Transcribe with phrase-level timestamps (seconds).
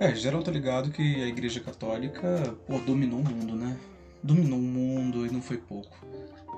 [0.00, 3.76] É, geral tá ligado que a Igreja Católica, pô, dominou o mundo, né?
[4.22, 5.94] Dominou o mundo e não foi pouco.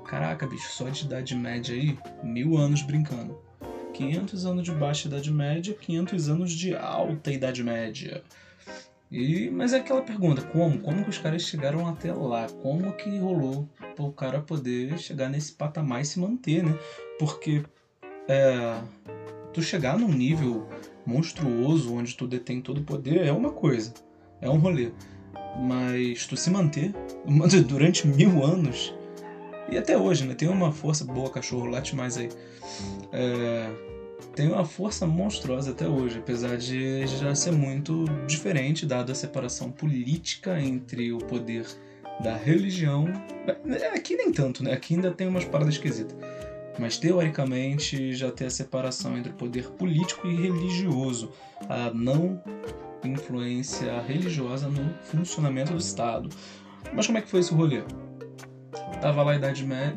[0.06, 3.36] Caraca, bicho, só de Idade Média aí, mil anos brincando.
[3.95, 8.23] 500 anos de baixa Idade Média, 500 anos de alta Idade Média.
[9.10, 10.79] E, mas é aquela pergunta, como?
[10.79, 12.46] Como que os caras chegaram até lá?
[12.62, 16.79] Como que rolou para o cara poder chegar nesse patamar e se manter, né?
[17.18, 17.64] Porque
[18.29, 18.80] é,
[19.52, 20.66] tu chegar num nível
[21.05, 23.93] monstruoso onde tu detém todo o poder é uma coisa,
[24.41, 24.91] é um rolê.
[25.60, 26.95] Mas tu se manter
[27.66, 28.95] durante mil anos
[29.70, 30.34] e até hoje, né?
[30.34, 32.29] Tem uma força boa, cachorro, late mais aí.
[33.12, 33.70] É,
[34.34, 39.71] tem uma força monstruosa até hoje, apesar de já ser muito diferente, dada a separação
[39.71, 41.66] política entre o poder
[42.21, 43.07] da religião.
[43.46, 44.73] É, aqui nem tanto, né?
[44.73, 46.16] Aqui ainda tem umas paradas esquisitas.
[46.78, 51.30] Mas teoricamente já tem a separação entre o poder político e religioso,
[51.68, 52.42] a não
[53.04, 56.29] influência religiosa no funcionamento do Estado.
[56.92, 57.82] Mas como é que foi esse rolê?
[59.01, 59.32] Tava lá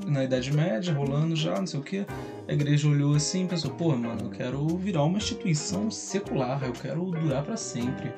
[0.07, 2.05] na Idade Média, rolando já, não sei o que.
[2.47, 6.73] A igreja olhou assim e pensou: pô, mano, eu quero virar uma instituição secular, eu
[6.73, 8.11] quero durar para sempre.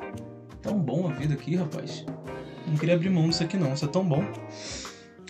[0.61, 2.05] Tão bom a vida aqui, rapaz.
[2.66, 4.23] Não queria abrir mão disso aqui, não, isso é tão bom.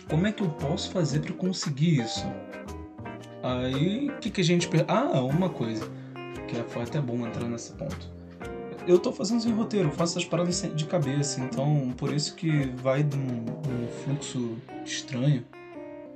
[0.09, 2.25] Como é que eu posso fazer para conseguir isso?
[3.47, 4.69] Aí, o que, que a gente.
[4.87, 5.89] Ah, uma coisa,
[6.47, 8.17] que foi até bom entrar nesse ponto
[8.87, 13.03] eu tô fazendo sem roteiro, faço essas paradas de cabeça, então por isso que vai
[13.03, 15.45] de um, um fluxo estranho,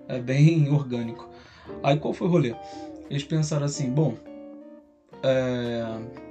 [0.08, 1.30] é bem orgânico.
[1.84, 2.56] Aí qual foi o rolê?
[3.10, 4.16] Eles pensaram assim, bom,
[5.22, 5.84] é,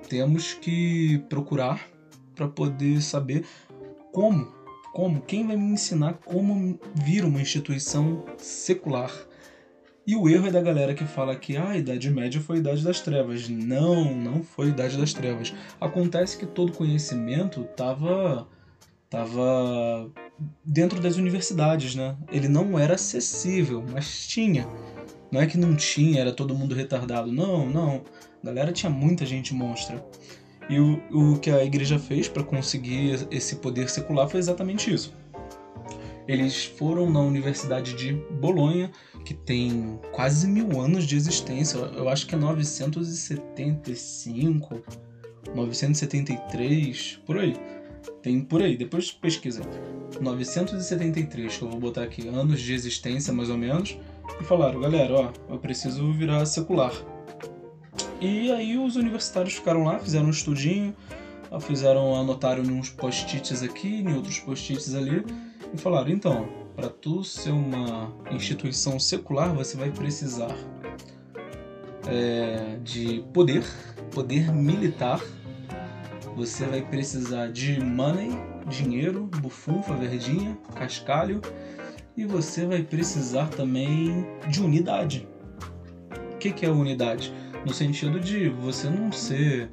[0.08, 1.86] temos que procurar
[2.34, 3.44] para poder saber
[4.10, 4.50] como,
[4.94, 9.12] como, quem vai me ensinar como vir uma instituição secular
[10.06, 12.58] e o erro é da galera que fala que ah, a Idade Média foi a
[12.60, 13.48] Idade das Trevas.
[13.48, 15.54] Não, não foi a Idade das Trevas.
[15.80, 18.48] Acontece que todo conhecimento estava
[19.08, 20.10] tava
[20.64, 22.16] dentro das universidades, né?
[22.30, 24.66] Ele não era acessível, mas tinha.
[25.30, 27.30] Não é que não tinha, era todo mundo retardado.
[27.30, 28.02] Não, não.
[28.42, 30.04] A galera tinha muita gente monstra.
[30.68, 35.12] E o, o que a igreja fez para conseguir esse poder secular foi exatamente isso.
[36.28, 38.90] Eles foram na Universidade de Bolonha,
[39.24, 41.78] que tem quase mil anos de existência.
[41.78, 44.82] Eu acho que é 975,
[45.54, 47.56] 973, por aí.
[48.22, 49.62] Tem por aí, depois pesquisa.
[50.20, 53.96] 973, que eu vou botar aqui, anos de existência mais ou menos.
[54.40, 56.92] E falaram, galera, ó, eu preciso virar secular.
[58.20, 60.94] E aí os universitários ficaram lá, fizeram um estudinho,
[61.60, 65.24] fizeram, anotaram uns post-its aqui, em outros post-its ali
[65.72, 70.54] e falaram: então, para tu ser uma instituição secular, você vai precisar
[72.06, 73.64] é, de poder,
[74.12, 75.20] poder militar,
[76.36, 78.30] você vai precisar de money,
[78.66, 81.40] dinheiro, bufunfa, verdinha, cascalho,
[82.16, 85.28] e você vai precisar também de unidade.
[86.32, 87.32] O que, que é unidade?
[87.66, 89.70] No sentido de você não ser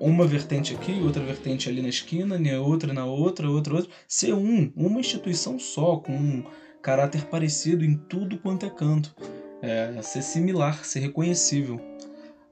[0.00, 3.90] uma vertente aqui, outra vertente ali na esquina, nem outra na outra, outra, outra.
[4.08, 6.44] Ser um, uma instituição só, com um
[6.82, 9.14] caráter parecido em tudo quanto é canto.
[9.60, 11.78] É, ser similar, ser reconhecível.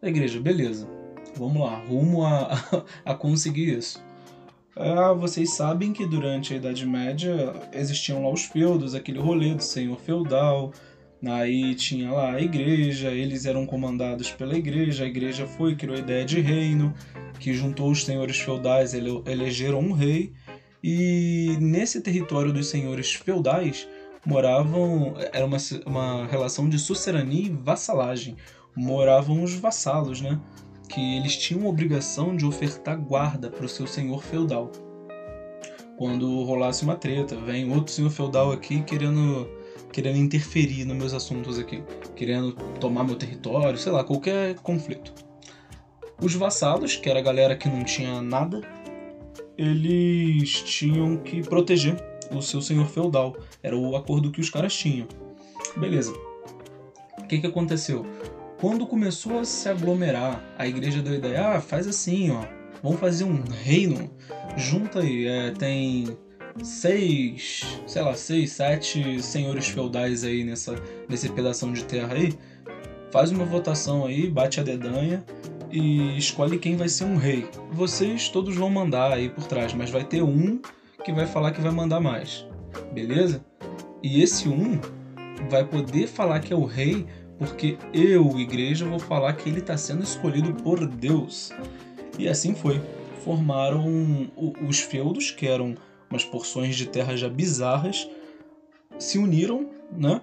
[0.02, 0.86] A igreja, beleza.
[1.34, 2.50] Vamos lá, rumo a,
[3.04, 4.06] a conseguir isso.
[4.76, 9.62] Ah, vocês sabem que durante a Idade Média existiam lá os feudos, aquele rolê do
[9.62, 10.72] senhor feudal,
[11.26, 15.98] Aí tinha lá a igreja, eles eram comandados pela igreja, a igreja foi, criou a
[15.98, 16.94] ideia de reino,
[17.40, 20.32] que juntou os senhores feudais, ele, elegeram um rei,
[20.82, 23.88] e nesse território dos senhores feudais
[24.24, 25.56] moravam, era uma,
[25.86, 28.36] uma relação de sucerania e vassalagem,
[28.76, 30.40] moravam os vassalos, né?
[30.88, 34.70] Que eles tinham a obrigação de ofertar guarda para o seu senhor feudal.
[35.96, 39.48] Quando rolasse uma treta, vem outro senhor feudal aqui querendo
[39.92, 41.82] querendo interferir nos meus assuntos aqui,
[42.14, 45.12] querendo tomar meu território, sei lá, qualquer conflito.
[46.20, 48.60] Os vassalos, que era a galera que não tinha nada,
[49.56, 51.96] eles tinham que proteger
[52.30, 53.36] o seu senhor feudal.
[53.62, 55.06] Era o acordo que os caras tinham.
[55.76, 56.12] Beleza.
[57.18, 58.04] O que, que aconteceu?
[58.60, 62.44] Quando começou a se aglomerar, a igreja deu a ideia: ah, faz assim, ó.
[62.82, 64.10] Vamos fazer um reino.
[64.56, 66.16] Junta aí, é, tem
[66.62, 70.74] seis, sei lá, seis, sete senhores feudais aí nessa,
[71.08, 72.34] nesse pedação de terra aí,
[73.10, 75.24] faz uma votação aí, bate a dedanha
[75.70, 77.46] e escolhe quem vai ser um rei.
[77.72, 80.60] Vocês todos vão mandar aí por trás, mas vai ter um
[81.04, 82.46] que vai falar que vai mandar mais,
[82.92, 83.44] beleza?
[84.02, 84.80] E esse um
[85.48, 87.06] vai poder falar que é o rei
[87.38, 91.52] porque eu, igreja, vou falar que ele está sendo escolhido por Deus.
[92.18, 92.80] E assim foi.
[93.24, 94.28] formaram
[94.66, 95.76] os feudos, que eram
[96.10, 98.08] umas porções de terra já bizarras,
[98.98, 100.20] se uniram, né?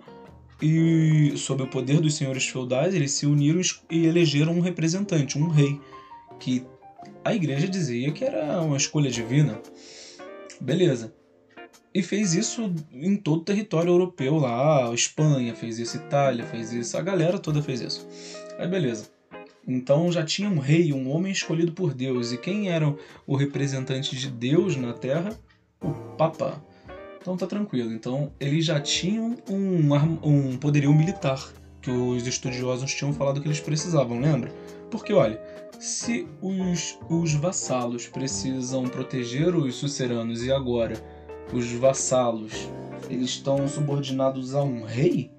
[0.62, 5.50] E sob o poder dos senhores feudais, eles se uniram e elegeram um representante, um
[5.50, 5.80] rei,
[6.40, 6.66] que
[7.24, 9.60] a igreja dizia que era uma escolha divina.
[10.62, 11.14] Beleza.
[11.94, 16.98] E fez isso em todo o território europeu lá, Espanha fez isso, Itália fez isso,
[16.98, 18.08] a galera toda fez isso.
[18.58, 19.10] Aí beleza.
[19.68, 22.32] Então já tinha um rei, um homem escolhido por Deus.
[22.32, 22.94] E quem era
[23.26, 25.38] o representante de Deus na Terra?
[25.82, 26.64] O Papa.
[27.20, 27.92] Então tá tranquilo.
[27.92, 29.94] Então eles já tinham um,
[30.24, 31.52] um poderio militar
[31.82, 34.52] que os estudiosos tinham falado que eles precisavam, lembra?
[34.90, 35.40] Porque olha,
[35.80, 40.96] se os, os vassalos precisam proteger os suceranos e agora
[41.54, 42.70] os vassalos
[43.10, 45.32] eles estão subordinados a um rei,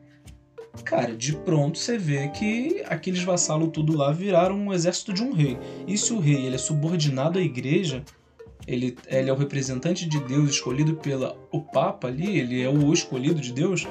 [0.84, 5.32] cara, de pronto você vê que aqueles vassalos tudo lá viraram um exército de um
[5.32, 5.58] rei.
[5.86, 8.04] E se o rei ele é subordinado à igreja,
[8.66, 12.92] ele, ele é o representante de Deus escolhido pela o Papa ali, ele é o
[12.92, 13.86] escolhido de Deus,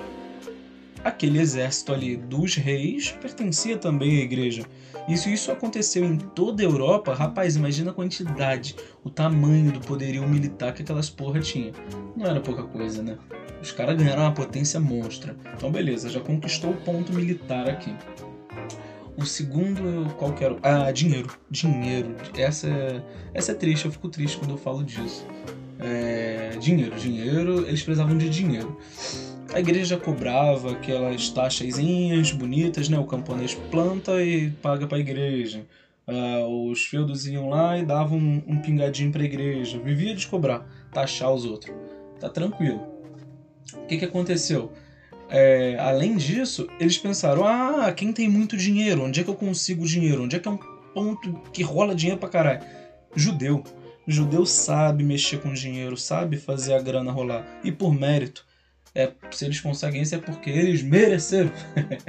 [1.03, 4.65] aquele exército ali dos reis pertencia também à igreja.
[5.15, 10.27] Se isso aconteceu em toda a Europa, rapaz, imagina a quantidade, o tamanho do poderio
[10.27, 11.71] militar que aquelas porra tinha.
[12.17, 13.17] Não era pouca coisa, né?
[13.61, 15.37] Os caras ganharam uma potência monstra.
[15.55, 17.93] Então beleza, já conquistou o ponto militar aqui.
[19.17, 20.57] O segundo, qual que era?
[20.61, 21.29] Ah, dinheiro.
[21.49, 22.15] Dinheiro.
[22.37, 23.03] Essa
[23.33, 25.25] essa é triste, eu fico triste quando eu falo disso.
[25.79, 28.77] É, dinheiro, dinheiro, eles precisavam de dinheiro.
[29.53, 32.97] A igreja cobrava aquelas taxazinhas bonitas, né?
[32.97, 35.65] O camponês planta e paga para a igreja.
[36.07, 39.79] Ah, os feudos iam lá e davam um, um pingadinho para a igreja.
[39.79, 41.75] Vivia de cobrar, taxar os outros.
[42.19, 42.85] Tá tranquilo.
[43.73, 44.71] O que, que aconteceu?
[45.29, 49.03] É, além disso, eles pensaram: ah, quem tem muito dinheiro?
[49.03, 50.23] Onde é que eu consigo dinheiro?
[50.23, 50.59] Onde é que é um
[50.93, 52.61] ponto que rola dinheiro pra caralho?
[53.15, 53.63] Judeu.
[54.07, 57.45] Judeu sabe mexer com dinheiro, sabe fazer a grana rolar.
[57.63, 58.45] E por mérito.
[58.93, 61.51] É, se eles conseguem isso é porque eles mereceram.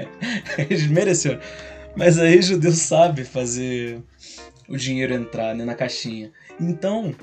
[0.59, 1.41] eles mereceram.
[1.97, 4.03] Mas aí judeu sabe fazer
[4.69, 6.31] o dinheiro entrar né, na caixinha.
[6.61, 7.15] Então.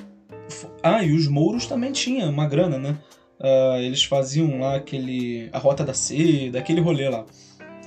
[0.82, 2.98] Ah, e os mouros também tinham uma grana, né?
[3.44, 5.50] Uh, eles faziam lá aquele.
[5.52, 7.26] a Rota da Seda, aquele rolê lá.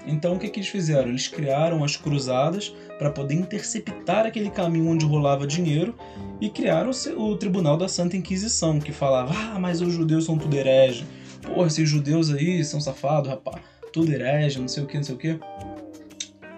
[0.06, 1.08] Então o que, que eles fizeram?
[1.08, 5.94] Eles criaram as cruzadas para poder interceptar aquele caminho onde rolava dinheiro
[6.40, 10.54] e criaram o Tribunal da Santa Inquisição, que falava: ah, mas os judeus são tudo
[10.54, 11.04] herege
[11.46, 13.62] porra, esses judeus aí são safados, rapaz,
[13.92, 15.38] tudo herege, não sei o que, não sei o que.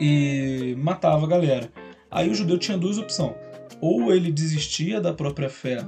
[0.01, 1.71] E matava a galera.
[2.11, 3.35] Aí o judeu tinha duas opções.
[3.81, 5.85] Ou ele desistia da própria fé,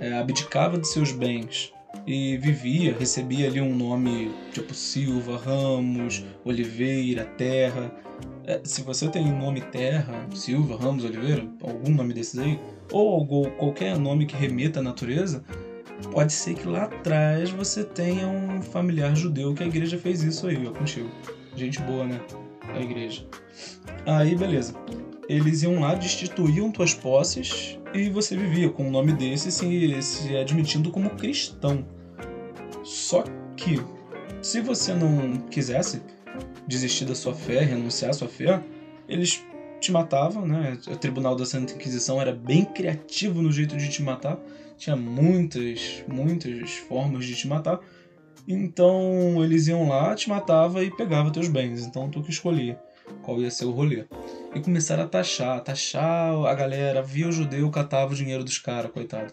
[0.00, 1.72] é, abdicava de seus bens
[2.06, 7.92] e vivia, recebia ali um nome tipo Silva, Ramos, Oliveira, Terra.
[8.44, 12.58] É, se você tem nome Terra, Silva, Ramos, Oliveira, algum nome desses aí,
[12.90, 15.44] ou qualquer nome que remeta à natureza,
[16.10, 20.46] pode ser que lá atrás você tenha um familiar judeu que a igreja fez isso
[20.46, 21.08] aí, ó, contigo.
[21.54, 22.20] Gente boa, né?
[22.74, 23.24] A igreja.
[24.06, 24.74] Aí, beleza.
[25.32, 30.36] Eles iam lá, destituíam tuas posses e você vivia com um nome desse se, se
[30.36, 31.86] admitindo como cristão.
[32.84, 33.24] Só
[33.56, 33.80] que,
[34.40, 36.02] se você não quisesse
[36.66, 38.62] desistir da sua fé, renunciar à sua fé,
[39.08, 39.42] eles
[39.80, 40.78] te matavam, né?
[40.88, 44.38] O Tribunal da Santa Inquisição era bem criativo no jeito de te matar
[44.82, 47.78] tinha muitas, muitas formas de te matar.
[48.48, 51.86] Então eles iam lá, te matava e pegava teus bens.
[51.86, 52.76] Então tu que escolhia
[53.22, 54.04] qual ia ser o rolê.
[54.54, 58.90] E começaram a taxar, taxar a galera, via o judeu, catava o dinheiro dos caras,
[58.90, 59.32] coitado.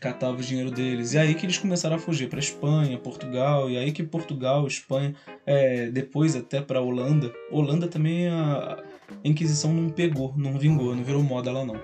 [0.00, 1.14] Catava o dinheiro deles.
[1.14, 5.14] E aí que eles começaram a fugir para Espanha, Portugal, e aí que Portugal, Espanha,
[5.44, 7.32] é, depois até para Holanda.
[7.50, 8.78] Holanda também a
[9.24, 11.80] Inquisição não pegou, não vingou, não virou moda lá não.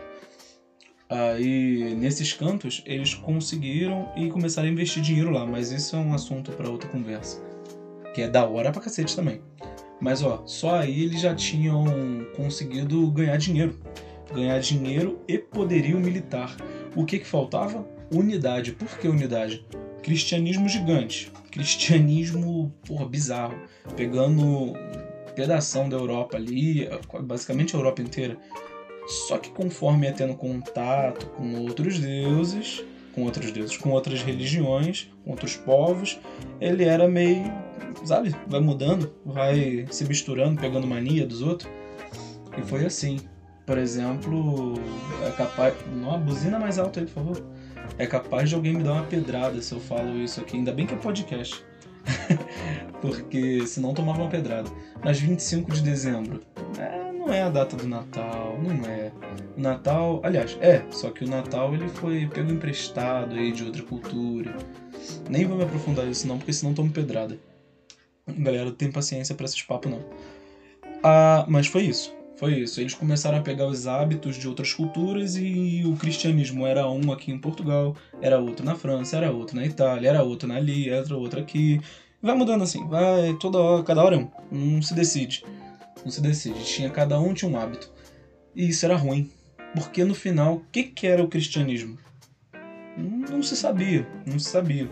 [1.08, 6.14] Aí, nesses cantos, eles conseguiram e começaram a investir dinheiro lá, mas isso é um
[6.14, 7.42] assunto para outra conversa.
[8.14, 9.42] Que é da hora pra cacete também.
[10.04, 11.86] Mas ó, só aí eles já tinham
[12.36, 13.80] conseguido ganhar dinheiro.
[14.34, 16.54] Ganhar dinheiro e poderio militar.
[16.94, 17.88] O que que faltava?
[18.12, 18.72] Unidade.
[18.72, 19.64] Por que unidade?
[20.02, 21.32] Cristianismo gigante.
[21.50, 23.56] Cristianismo, porra, bizarro.
[23.96, 24.74] Pegando
[25.34, 26.86] pedação da Europa ali,
[27.22, 28.38] basicamente a Europa inteira
[29.06, 32.84] só que conforme ia tendo contato com outros deuses,
[33.14, 36.18] com outros deuses, com outras religiões, com outros povos,
[36.60, 37.52] ele era meio,
[38.04, 41.70] sabe, vai mudando, vai se misturando, pegando mania dos outros.
[42.56, 43.18] E foi assim.
[43.66, 44.74] Por exemplo,
[45.26, 45.74] é capaz.
[45.90, 47.42] Não, buzina mais alto aí, por favor.
[47.98, 50.56] É capaz de alguém me dar uma pedrada se eu falo isso aqui.
[50.56, 51.64] Ainda bem que é podcast.
[53.00, 54.70] Porque senão tomava uma pedrada.
[55.02, 56.40] Mas 25 de dezembro.
[56.78, 59.10] É, não é a data do Natal, não é.
[59.56, 63.82] O Natal, aliás, é, só que o Natal ele foi pego emprestado aí de outra
[63.82, 64.54] cultura.
[65.28, 67.38] Nem vou me aprofundar nisso não, porque senão tomo pedrada.
[68.26, 70.02] Galera, não tem paciência para esses papos não.
[71.02, 72.14] Ah, mas foi isso.
[72.36, 72.80] Foi isso.
[72.80, 77.30] Eles começaram a pegar os hábitos de outras culturas e o cristianismo era um aqui
[77.30, 81.40] em Portugal, era outro na França, era outro na Itália, era outro ali, era outro
[81.40, 81.80] aqui.
[82.22, 84.30] Vai mudando assim, vai toda hora, cada hora é um.
[84.50, 85.44] Não se decide.
[86.02, 86.64] Não se decide.
[86.64, 87.92] Tinha cada um tinha um hábito.
[88.56, 89.30] E isso era ruim.
[89.74, 91.98] Porque no final, o que, que era o cristianismo?
[92.96, 94.88] Não se sabia, não se sabia.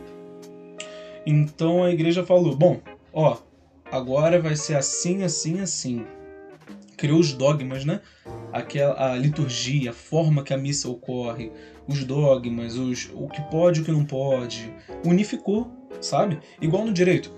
[1.24, 2.80] Então a igreja falou: bom,
[3.12, 3.38] ó,
[3.90, 6.04] agora vai ser assim, assim, assim.
[6.96, 8.00] Criou os dogmas, né?
[8.52, 11.50] Aquela, a liturgia, a forma que a missa ocorre,
[11.86, 14.72] os dogmas, os, o que pode e o que não pode.
[15.04, 16.38] Unificou, sabe?
[16.60, 17.32] Igual no direito.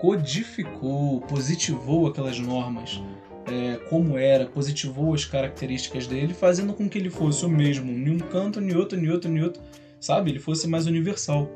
[0.00, 3.02] Codificou, positivou aquelas normas.
[3.46, 8.08] É, como era, positivou as características dele, fazendo com que ele fosse o mesmo em
[8.08, 9.60] um canto, em outro, em outro, em outro,
[9.98, 10.30] sabe?
[10.30, 11.50] Ele fosse mais universal.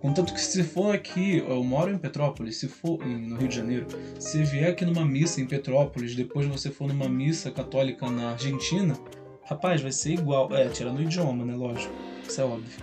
[0.00, 3.86] Contanto que se for aqui, eu moro em Petrópolis, se for no Rio de Janeiro,
[4.18, 8.98] se vier aqui numa missa em Petrópolis, depois você for numa missa católica na Argentina,
[9.44, 10.54] rapaz, vai ser igual.
[10.54, 11.54] É, tirando o idioma, né?
[11.54, 11.92] Lógico.
[12.26, 12.82] Isso é óbvio.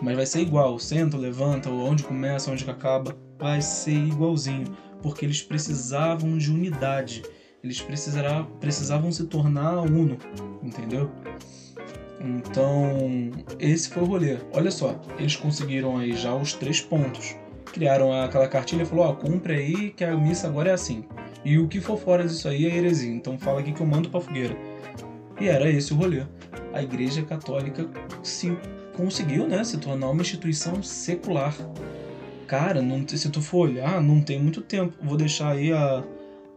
[0.00, 0.78] Mas vai ser igual.
[0.78, 4.74] Senta, levanta, onde começa, onde acaba, vai ser igualzinho.
[5.02, 7.22] Porque eles precisavam de unidade.
[7.62, 10.18] Eles precisavam se tornar uno,
[10.62, 11.10] entendeu?
[12.20, 14.38] Então, esse foi o rolê.
[14.52, 17.36] Olha só, eles conseguiram aí já os três pontos.
[17.66, 21.04] Criaram aquela cartilha e falou: ó, cumpre aí que a missa agora é assim.
[21.44, 23.12] E o que for fora disso aí é heresia.
[23.12, 24.56] Então fala aqui que eu mando pra fogueira.
[25.40, 26.22] E era esse o rolê.
[26.72, 27.88] A Igreja Católica
[28.22, 28.56] se
[28.96, 31.54] conseguiu, né, se tornar uma instituição secular.
[32.46, 34.96] Cara, não, se tu for olhar, não tem muito tempo.
[35.02, 36.04] Vou deixar aí a,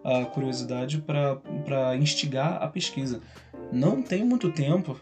[0.04, 3.22] a curiosidade para instigar a pesquisa.
[3.72, 5.00] Não tem muito tempo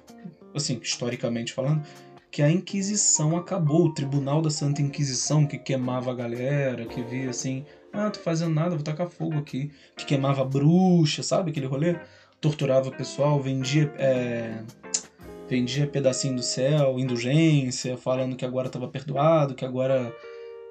[0.56, 1.84] assim, historicamente falando,
[2.32, 7.30] que a Inquisição acabou, o Tribunal da Santa Inquisição que queimava a galera, que via
[7.30, 11.96] assim, ah, tô fazendo nada, vou tacar fogo aqui, que queimava bruxa, sabe aquele rolê?
[12.42, 14.62] Torturava o pessoal, vendia é,
[15.48, 20.14] vendia pedacinho do céu, indulgência, falando que agora estava perdoado, que agora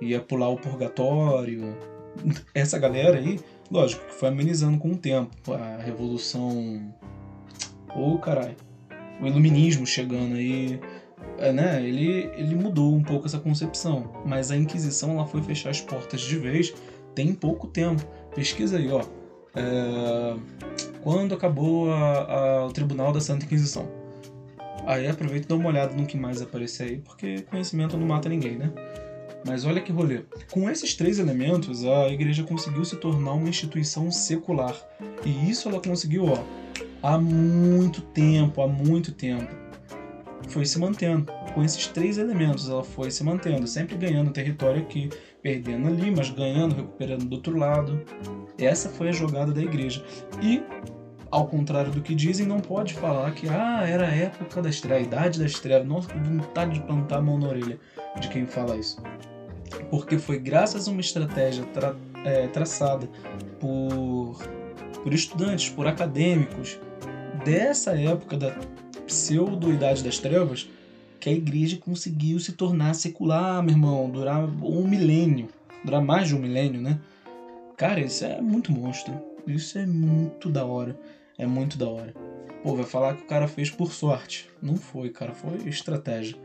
[0.03, 1.75] ia pular o purgatório.
[2.55, 5.55] Essa galera aí, lógico, que foi amenizando com o tempo.
[5.55, 6.95] A revolução.
[7.97, 8.57] Ô oh, caralho
[9.21, 10.81] o iluminismo chegando aí,
[11.39, 11.83] é, né?
[11.87, 16.21] Ele, ele mudou um pouco essa concepção, mas a Inquisição ela foi fechar as portas
[16.21, 16.75] de vez
[17.15, 18.05] tem pouco tempo.
[18.35, 19.03] Pesquisa aí, ó.
[19.55, 20.37] É,
[21.03, 23.89] quando acabou a, a, o Tribunal da Santa Inquisição?
[24.87, 28.29] Aí aproveita e dá uma olhada no que mais aparecer aí, porque conhecimento não mata
[28.29, 28.71] ninguém, né?
[29.47, 30.23] Mas olha que rolê.
[30.51, 34.75] Com esses três elementos, a igreja conseguiu se tornar uma instituição secular.
[35.25, 36.39] E isso ela conseguiu, ó,
[37.05, 39.55] há muito tempo, há muito tempo.
[40.49, 41.31] Foi se mantendo.
[41.53, 45.11] Com esses três elementos, ela foi se mantendo, sempre ganhando território aqui,
[45.43, 48.03] perdendo ali, mas ganhando, recuperando do outro lado.
[48.59, 50.03] Essa foi a jogada da igreja.
[50.43, 50.63] E,
[51.31, 55.05] ao contrário do que dizem, não pode falar que ah, era a época das trevas,
[55.05, 55.87] a idade das trevas.
[55.87, 57.79] Nossa, que vontade de plantar a mão na orelha
[58.19, 59.01] de quem fala isso.
[59.91, 61.95] Porque foi graças a uma estratégia tra
[62.25, 63.07] é, traçada
[63.61, 64.39] por,
[65.03, 66.79] por estudantes, por acadêmicos,
[67.45, 68.57] dessa época da
[69.07, 70.69] pseudo-idade das trevas
[71.21, 75.49] que a igreja conseguiu se tornar secular, meu irmão, durar um milênio,
[75.85, 76.99] durar mais de um milênio, né?
[77.77, 79.15] Cara, isso é muito monstro.
[79.47, 80.99] Isso é muito da hora.
[81.37, 82.15] É muito da hora.
[82.63, 84.49] Pô, vai falar que o cara fez por sorte.
[84.63, 86.37] Não foi, cara, foi estratégia.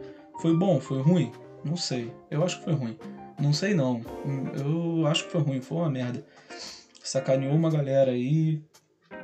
[0.42, 1.32] Foi bom, foi ruim?
[1.64, 2.12] Não sei.
[2.30, 2.98] Eu acho que foi ruim.
[3.40, 4.02] Não sei não.
[4.58, 6.26] Eu acho que foi ruim, foi uma merda.
[7.02, 8.62] Sacaneou uma galera aí,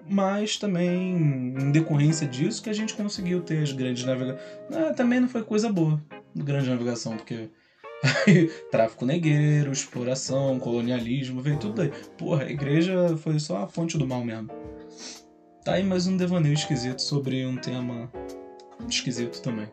[0.08, 4.42] mas também em decorrência disso que a gente conseguiu ter as grandes navegações.
[4.74, 6.02] Ah, também não foi coisa boa,
[6.36, 7.50] grande navegação, porque
[8.72, 11.92] tráfico negreiro, exploração, colonialismo, veio tudo daí.
[12.18, 14.50] Porra, a igreja foi só a fonte do mal mesmo.
[15.64, 18.12] Tá aí mais um devaneio esquisito sobre um tema
[18.88, 19.68] esquisito também.